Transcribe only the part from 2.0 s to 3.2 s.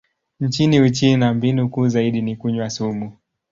ni kunywa sumu.